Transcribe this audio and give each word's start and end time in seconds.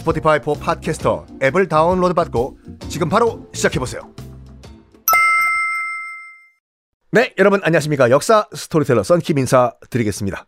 Spotify 0.00 0.40
for 0.42 0.54
Podcasters 0.54 1.26
앱을 1.42 1.68
다운로드 1.68 2.14
받고 2.14 2.58
지금 2.88 3.10
바로 3.10 3.46
시작해보세요. 3.52 4.02
네, 7.12 7.34
여러분 7.38 7.60
안녕하십니까. 7.62 8.10
역사 8.10 8.46
스토리텔러 8.54 9.02
썬킴 9.02 9.36
인사 9.38 9.74
드리겠습니다. 9.90 10.46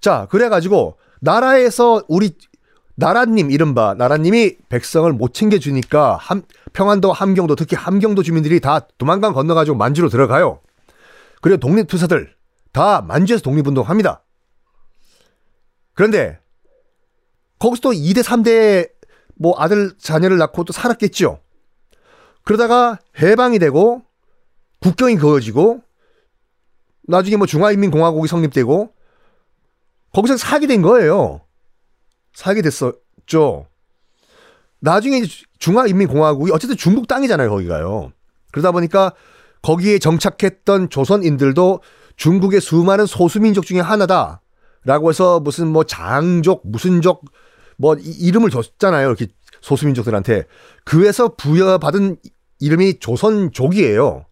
자, 0.00 0.26
그래가지고 0.30 0.98
나라에서 1.20 2.04
우리 2.08 2.36
나라님 2.94 3.50
이른바 3.50 3.94
나라님이 3.94 4.56
백성을 4.68 5.10
못 5.12 5.32
챙겨주니까 5.32 6.16
함, 6.16 6.42
평안도 6.72 7.12
함경도 7.12 7.54
특히 7.56 7.74
함경도 7.74 8.22
주민들이 8.22 8.60
다 8.60 8.80
도망강 8.98 9.32
건너가지고 9.32 9.76
만주로 9.78 10.10
들어가요. 10.10 10.60
그리고 11.40 11.58
독립투사들 11.58 12.34
다 12.72 13.00
만주에서 13.00 13.42
독립운동합니다. 13.42 14.24
그런데 15.94 16.40
거기서 17.58 17.80
또 17.80 17.92
2대 17.92 18.22
3대 18.22 18.90
뭐 19.36 19.54
아들 19.58 19.92
자녀를 19.98 20.38
낳고 20.38 20.64
또 20.64 20.72
살았겠죠. 20.72 21.40
그러다가 22.44 22.98
해방이 23.20 23.58
되고 23.58 24.02
국경이 24.80 25.16
그어지고 25.16 25.82
나중에 27.02 27.36
뭐 27.36 27.46
중화인민공화국이 27.46 28.28
성립되고 28.28 28.92
거기서 30.12 30.36
살게 30.36 30.66
된 30.66 30.82
거예요. 30.82 31.40
살게 32.34 32.62
됐었죠. 32.62 33.66
나중에 34.80 35.22
중화인민공화국이 35.58 36.52
어쨌든 36.52 36.76
중국 36.76 37.08
땅이잖아요, 37.08 37.50
거기가요. 37.50 38.12
그러다 38.52 38.72
보니까 38.72 39.12
거기에 39.62 39.98
정착했던 39.98 40.90
조선인들도 40.90 41.80
중국의 42.16 42.60
수많은 42.60 43.06
소수민족 43.06 43.66
중에 43.66 43.80
하나다. 43.80 44.40
라고 44.84 45.10
해서 45.10 45.40
무슨 45.40 45.68
뭐 45.68 45.84
장족, 45.84 46.62
무슨 46.64 47.02
족, 47.02 47.24
뭐 47.78 47.94
이름을 47.94 48.50
줬잖아요. 48.50 49.06
이렇게 49.06 49.28
소수민족들한테. 49.62 50.44
그에서 50.84 51.34
부여받은 51.34 52.16
이름이 52.60 52.98
조선족이에요. 52.98 54.26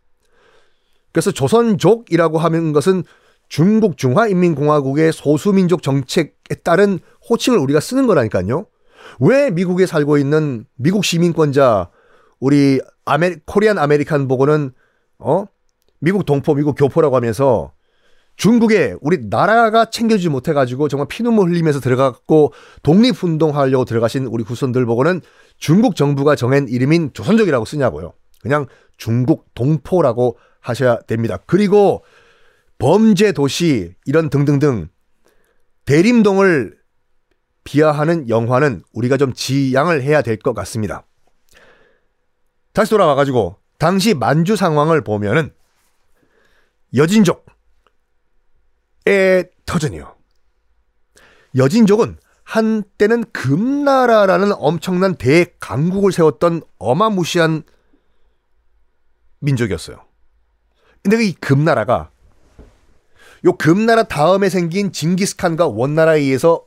그래서 1.13 1.31
조선족이라고 1.31 2.39
하는 2.39 2.73
것은 2.73 3.05
중국 3.49 3.97
중화인민공화국의 3.97 5.13
소수민족 5.13 5.83
정책에 5.83 6.55
따른 6.63 6.99
호칭을 7.31 7.59
우리가 7.59 7.81
쓰는 7.81 8.07
거라니까요. 8.07 8.67
왜 9.21 9.51
미국에 9.51 9.87
살고 9.87 10.19
있는 10.19 10.67
미국 10.75 11.05
시민권자 11.05 11.91
우리 12.41 12.81
아메 13.05 13.37
Korean 13.47 13.79
American 13.79 14.27
보고는 14.29 14.73
어 15.19 15.47
미국 16.01 16.27
동포 16.27 16.55
미국 16.55 16.75
교포라고 16.75 17.15
하면서 17.17 17.73
중국에 18.37 18.95
우리 19.01 19.19
나라가 19.29 19.87
챙겨주지 19.87 20.29
못해가지고 20.29 20.89
정말 20.89 21.09
피눈물 21.09 21.51
흘리면서 21.51 21.81
들어갔고 21.81 22.53
독립운동하려고 22.83 23.85
들어가신 23.85 24.27
우리 24.27 24.45
후손들 24.45 24.85
보고는 24.85 25.23
중국 25.59 25.97
정부가 25.97 26.37
정한 26.37 26.69
이름인 26.69 27.13
조선족이라고 27.15 27.65
쓰냐고요. 27.65 28.13
그냥 28.43 28.67
중국 28.99 29.47
동포라고 29.55 30.39
하셔야 30.61 30.99
됩니다. 31.01 31.39
그리고 31.47 32.05
범죄 32.79 33.33
도시 33.33 33.95
이런 34.05 34.29
등등등 34.29 34.89
대림동을 35.87 36.77
비하하는 37.65 38.29
영화는 38.29 38.83
우리가 38.93 39.17
좀 39.17 39.33
지양을 39.33 40.03
해야 40.03 40.21
될 40.23 40.37
것 40.37 40.55
같습니다. 40.55 41.05
다시 42.73 42.91
돌아와가지고 42.91 43.57
당시 43.79 44.13
만주 44.15 44.57
상황을 44.57 45.03
보면은 45.03 45.53
여진족의 46.95 47.56
터전이요. 49.65 50.15
여진족은 51.57 52.19
한때는 52.45 53.25
금나라라는 53.33 54.53
엄청난 54.53 55.17
대강국을 55.17 56.13
세웠던 56.13 56.63
어마무시한 56.79 57.65
민족이었어요. 59.41 60.05
근데 61.03 61.25
이 61.25 61.33
금나라가 61.35 62.11
요 63.45 63.57
금나라 63.57 64.05
다음에 64.05 64.49
생긴 64.49 64.93
징기스칸과 64.93 65.69
원나라에 65.69 66.21
의해서 66.21 66.65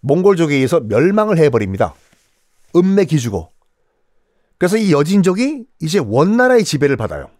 몽골족에 0.00 0.54
의해서 0.54 0.80
멸망을 0.80 1.38
해버립니다. 1.38 1.94
음매 2.74 3.04
기주고. 3.04 3.52
그래서 4.58 4.76
이 4.76 4.92
여진족이 4.92 5.66
이제 5.80 5.98
원나라의 5.98 6.64
지배를 6.64 6.96
받아요. 6.96 7.30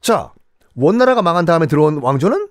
자, 0.00 0.32
원나라가 0.76 1.22
망한 1.22 1.44
다음에 1.46 1.66
들어온 1.66 1.98
왕조는 2.02 2.48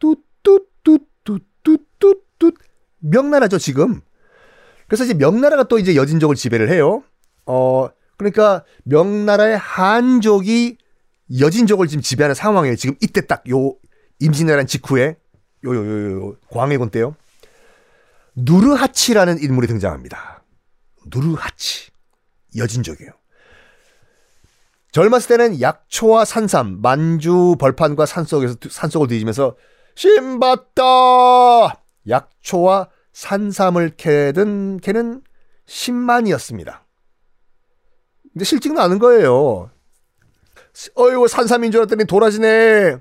뚜뚜뚜뚜뚜뚜뚜 0.00 2.52
명나라죠 2.98 3.58
지금. 3.58 4.00
그래서 4.88 5.04
이제 5.04 5.14
명나라가 5.14 5.62
또 5.64 5.78
이제 5.78 5.94
여진족을 5.94 6.34
지배를 6.36 6.70
해요. 6.70 7.02
어 7.46 7.88
그러니까 8.16 8.64
명나라의 8.84 9.56
한족이 9.58 10.78
여진족을 11.38 11.86
지금 11.86 12.02
지배하는 12.02 12.34
상황이에요. 12.34 12.76
지금 12.76 12.96
이때 13.00 13.26
딱 13.26 13.44
요 13.48 13.74
임진왜란 14.18 14.66
직후에 14.66 15.16
요 15.64 15.74
요 15.74 15.84
요 15.84 16.10
요 16.28 16.36
광해군 16.50 16.90
때요. 16.90 17.14
누르하치라는 18.36 19.38
인물이 19.42 19.66
등장합니다. 19.68 20.42
누르하치 21.12 21.90
여진족이에요. 22.56 23.12
젊었을 24.92 25.28
때는 25.28 25.60
약초와 25.60 26.24
산삼, 26.24 26.80
만주 26.82 27.56
벌판과 27.58 28.06
산속에서 28.06 28.56
산속을 28.68 29.08
뒤지면서 29.08 29.56
신봤다 29.94 30.82
약초와 32.08 32.88
산삼을 33.12 33.92
캐든 33.96 34.80
캐는 34.80 35.22
10만이었습니다. 35.66 36.80
근데 38.32 38.44
실직은 38.44 38.78
않은 38.78 38.98
거예요. 38.98 39.70
어이구 40.94 41.28
산삼인 41.28 41.70
줄 41.72 41.82
알았더니 41.82 42.06
도라지네. 42.06 42.96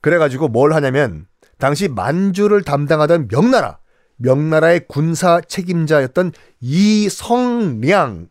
그래가지고 0.00 0.48
뭘 0.48 0.72
하냐면 0.74 1.26
당시 1.58 1.88
만주를 1.88 2.62
담당하던 2.62 3.28
명나라 3.28 3.78
명나라의 4.16 4.86
군사 4.86 5.40
책임자였던 5.40 6.32
이성량이라는 6.60 8.28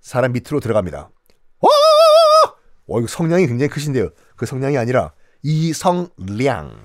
사람 0.00 0.32
밑으로 0.32 0.60
들어갑니다. 0.60 1.11
와! 1.62 1.70
어, 2.88 2.98
이거 2.98 3.06
성량이 3.06 3.46
굉장히 3.46 3.70
크신데요. 3.70 4.10
그 4.36 4.44
성량이 4.46 4.76
아니라 4.76 5.12
이성량. 5.42 6.84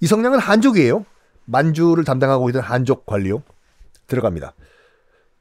이성량은 0.00 0.38
한족이에요. 0.38 1.04
만주를 1.46 2.04
담당하고 2.04 2.48
있던 2.50 2.62
한족 2.62 3.06
관리요. 3.06 3.42
들어갑니다. 4.06 4.54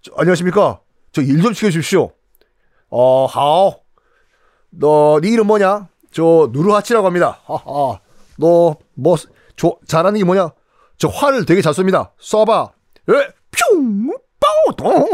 저, 0.01 0.11
안녕하십니까? 0.17 0.79
저 1.11 1.21
일 1.21 1.41
좀 1.41 1.53
시켜주십시오. 1.53 2.11
어, 2.89 3.25
하오. 3.25 3.75
너, 4.69 5.19
네 5.21 5.29
이름 5.29 5.47
뭐냐? 5.47 5.87
저, 6.11 6.49
누르하치라고 6.51 7.05
합니다. 7.05 7.39
하하. 7.45 7.99
너, 8.37 8.75
뭐, 8.95 9.15
저, 9.55 9.77
잘하는 9.87 10.17
게 10.19 10.23
뭐냐? 10.25 10.51
저 10.97 11.07
활을 11.07 11.45
되게 11.45 11.61
잘 11.61 11.73
쏩니다. 11.73 12.11
쏴봐. 12.19 12.71
예, 13.09 13.33
뿅, 13.71 14.07
빠오, 14.39 14.75
동. 14.75 15.07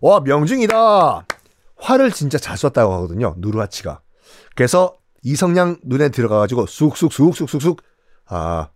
와, 0.00 0.20
명중이다. 0.20 1.26
활을 1.76 2.10
진짜 2.10 2.38
잘 2.38 2.56
쐈다고 2.56 2.92
하거든요. 2.94 3.34
누르하치가. 3.38 4.00
그래서 4.54 4.96
이성량 5.22 5.78
눈에 5.84 6.08
들어가가지고 6.10 6.66
쑥쑥쑥쑥쑥쑥, 6.66 7.82
아, 8.26 8.70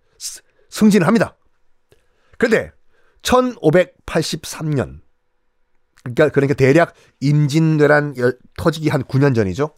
승진을 0.69 1.07
합니다. 1.07 1.37
근데 2.39 2.73
1583년 3.23 5.01
그러니까 6.03 6.29
그러니까 6.31 6.55
대략 6.55 6.95
임진왜란 7.21 8.17
열- 8.17 8.39
터지기 8.57 8.89
한 8.89 9.03
9년 9.05 9.35
전이죠. 9.35 9.71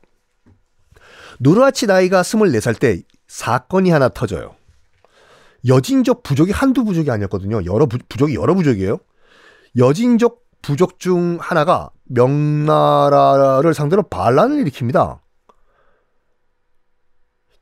누르하치 1.40 1.86
나이가 1.86 2.22
24살 2.22 2.78
때 2.78 3.02
사건이 3.26 3.90
하나 3.90 4.08
터져요. 4.08 4.54
여진족 5.66 6.22
부족이 6.22 6.52
한두 6.52 6.84
부족이 6.84 7.10
아니었거든요. 7.10 7.64
여러 7.64 7.86
부, 7.86 7.98
부족이 8.08 8.34
여러 8.34 8.54
부족이에요. 8.54 8.98
여진족 9.76 10.44
부족 10.60 11.00
중 11.00 11.38
하나가 11.40 11.90
명나라를 12.12 13.74
상대로 13.74 14.02
반란을 14.02 14.64
일으킵니다. 14.64 15.20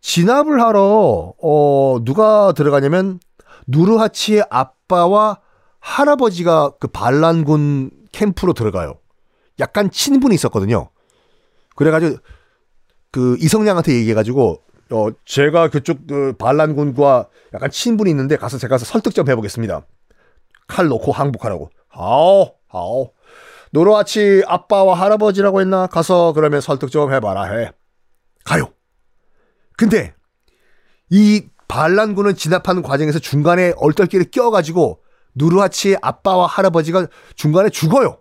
진압을 0.01 0.61
하러 0.63 1.35
어 1.41 1.99
누가 2.05 2.53
들어가냐면 2.53 3.21
누르하치의 3.67 4.45
아빠와 4.51 5.41
할아버지가 5.79 6.73
그 6.81 6.89
반란군 6.89 7.91
캠프로 8.13 8.53
들어가요. 8.53 8.99
약간 9.61 9.91
친분이 9.91 10.35
있었거든요. 10.35 10.89
그래가지고 11.77 12.17
그 13.13 13.37
이성량한테 13.39 13.93
얘기해가지고 13.95 14.63
어 14.93 15.09
제가 15.25 15.69
그쪽 15.69 16.07
그 16.07 16.33
반란군과 16.39 17.29
약간 17.55 17.71
친분이 17.71 18.11
있는데 18.11 18.37
가서 18.37 18.59
제가 18.59 18.75
가서 18.75 18.85
설득 18.85 19.15
좀 19.15 19.29
해보겠습니다. 19.29 19.87
칼 20.67 20.89
놓고 20.89 21.13
항복하라고. 21.13 21.71
아오 21.91 22.55
아오. 22.69 23.13
노르하치 23.71 24.43
아빠와 24.47 24.95
할아버지라고 24.99 25.61
했나? 25.61 25.87
가서 25.87 26.33
그러면 26.33 26.61
설득 26.61 26.91
좀 26.91 27.13
해봐라 27.13 27.45
해. 27.45 27.71
가요. 28.45 28.73
근데 29.77 30.15
이 31.09 31.47
반란군을 31.69 32.35
진압하는 32.35 32.83
과정에서 32.83 33.19
중간에 33.19 33.73
얼떨결에 33.77 34.25
껴가지고 34.33 35.03
누르하치의 35.37 35.99
아빠와 36.03 36.47
할아버지가 36.47 37.07
중간에 37.37 37.69
죽어요. 37.71 38.19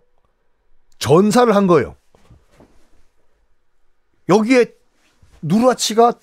전사를 1.00 1.54
한 1.56 1.66
거예요. 1.66 1.96
여기에 4.30 4.74
누르하치가 5.42 6.14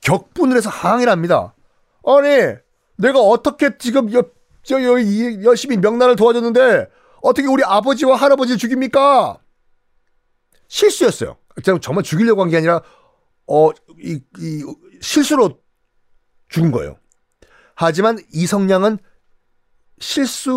격분을 0.00 0.56
해서 0.56 0.68
항의를 0.70 1.10
합니다. 1.12 1.54
아니, 2.04 2.54
내가 2.96 3.20
어떻게 3.20 3.78
지금 3.78 4.12
여, 4.12 4.24
저, 4.62 4.82
여, 4.82 4.98
이- 4.98 5.44
열심히 5.44 5.76
명나라를 5.76 6.16
도와줬는데 6.16 6.88
어떻게 7.24 7.48
우리 7.48 7.64
아버지와 7.64 8.16
할아버지를 8.16 8.58
죽입니까? 8.58 9.38
실수였어요. 10.68 11.38
정말 11.80 12.04
죽이려고 12.04 12.42
한 12.42 12.50
게 12.50 12.58
아니라 12.58 12.82
어, 13.46 13.70
이, 14.02 14.20
이 14.38 14.64
실수로 15.00 15.58
죽은 16.48 16.70
거예요. 16.70 16.96
하지만 17.74 18.18
이성량은 18.32 18.98
실수죠. 20.00 20.52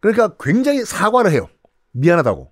그러니까 0.00 0.34
굉장히 0.40 0.84
사과를 0.84 1.30
해요. 1.32 1.48
미안하다고. 1.92 2.50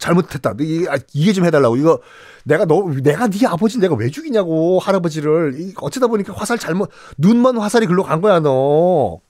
잘못했다. 0.00 0.54
이게, 0.58 0.88
아, 0.90 0.96
이해 1.12 1.32
좀 1.32 1.44
해달라고. 1.44 1.76
이거 1.76 2.00
내가 2.44 2.64
너 2.64 2.82
내가 3.02 3.28
네 3.28 3.46
아버지 3.46 3.78
내가 3.78 3.94
왜 3.94 4.10
죽이냐고 4.10 4.80
할아버지를 4.80 5.54
이, 5.60 5.74
어쩌다 5.80 6.08
보니까 6.08 6.32
화살 6.34 6.58
잘못 6.58 6.90
눈먼 7.18 7.58
화살이 7.58 7.86
글로 7.86 8.02
간 8.02 8.20
거야 8.20 8.40
너. 8.40 9.20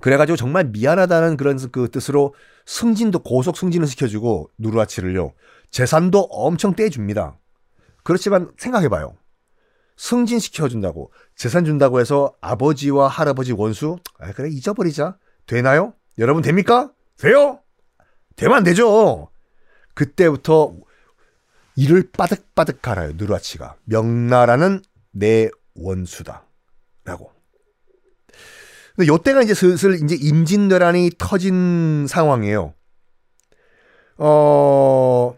그래가지고 0.00 0.36
정말 0.36 0.64
미안하다는 0.64 1.36
그런 1.36 1.58
그 1.70 1.90
뜻으로 1.90 2.34
승진도 2.66 3.20
고속 3.20 3.56
승진을 3.56 3.86
시켜주고 3.86 4.50
누르하치를요 4.58 5.32
재산도 5.70 6.20
엄청 6.30 6.74
떼줍니다. 6.74 7.38
그렇지만 8.02 8.50
생각해봐요. 8.58 9.16
승진 9.96 10.38
시켜준다고 10.38 11.10
재산 11.34 11.64
준다고 11.64 12.00
해서 12.00 12.34
아버지와 12.40 13.08
할아버지 13.08 13.52
원수 13.52 13.96
아 14.18 14.32
그래 14.32 14.48
잊어버리자 14.50 15.16
되나요? 15.46 15.94
여러분 16.18 16.42
됩니까? 16.42 16.92
돼요? 17.18 17.60
되면 18.36 18.58
안 18.58 18.64
되죠. 18.64 19.30
그때부터 19.94 20.74
이를 21.76 22.10
빠득빠득 22.10 22.82
갈아요 22.82 23.12
누르하치가 23.14 23.76
명나라는 23.84 24.82
내 25.12 25.48
원수다 25.74 26.44
라고 27.04 27.32
근데 28.96 29.08
요때가 29.08 29.42
이제 29.42 29.54
슬슬 29.54 30.02
이제 30.02 30.16
임진왜란이 30.18 31.12
터진 31.18 32.06
상황이에요. 32.08 32.72
어, 34.18 35.34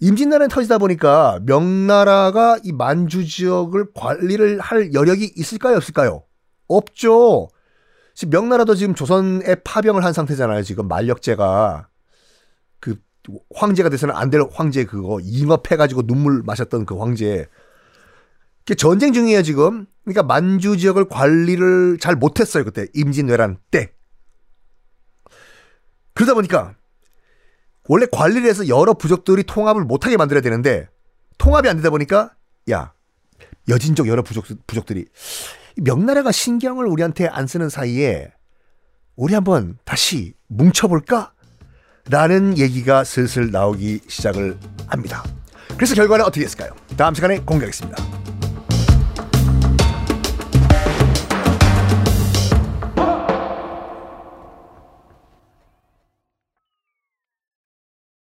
임진왜란이 0.00 0.50
터지다 0.50 0.76
보니까 0.78 1.40
명나라가 1.46 2.58
이 2.62 2.72
만주 2.72 3.26
지역을 3.26 3.92
관리를 3.94 4.60
할 4.60 4.92
여력이 4.92 5.32
있을까요, 5.36 5.76
없을까요? 5.78 6.22
없죠. 6.68 7.48
지금 8.14 8.30
명나라도 8.30 8.74
지금 8.74 8.94
조선에 8.94 9.56
파병을 9.64 10.04
한 10.04 10.12
상태잖아요. 10.12 10.62
지금 10.62 10.88
만력제가 10.88 11.88
그 12.80 12.96
황제가 13.54 13.88
돼서는 13.88 14.14
안 14.14 14.30
될 14.30 14.42
황제 14.52 14.84
그거 14.84 15.18
잉업해가지고 15.22 16.06
눈물 16.06 16.42
마셨던 16.44 16.84
그 16.84 16.98
황제. 16.98 17.46
전쟁 18.74 19.12
중이에요 19.12 19.42
지금. 19.42 19.86
그러니까 20.04 20.22
만주 20.22 20.76
지역을 20.76 21.08
관리를 21.08 21.98
잘 22.00 22.16
못했어요 22.16 22.64
그때 22.64 22.86
임진왜란 22.94 23.58
때. 23.70 23.92
그러다 26.14 26.34
보니까 26.34 26.74
원래 27.88 28.06
관리를 28.10 28.48
해서 28.48 28.68
여러 28.68 28.94
부족들이 28.94 29.44
통합을 29.44 29.84
못하게 29.84 30.16
만들어야 30.16 30.40
되는데 30.40 30.88
통합이 31.38 31.68
안 31.68 31.76
되다 31.76 31.90
보니까 31.90 32.34
야 32.70 32.92
여진족 33.68 34.08
여러 34.08 34.22
부족 34.22 34.46
부족들이 34.66 35.06
명나라가 35.76 36.32
신경을 36.32 36.86
우리한테 36.86 37.26
안 37.26 37.46
쓰는 37.46 37.68
사이에 37.68 38.32
우리 39.14 39.34
한번 39.34 39.78
다시 39.84 40.34
뭉쳐볼까? 40.48 41.32
라는 42.08 42.56
얘기가 42.56 43.02
슬슬 43.02 43.50
나오기 43.50 44.00
시작을 44.06 44.56
합니다. 44.86 45.24
그래서 45.74 45.94
결과는 45.94 46.24
어떻게 46.24 46.42
됐을까요? 46.42 46.70
다음 46.96 47.14
시간에 47.14 47.40
공개하겠습니다. 47.40 48.25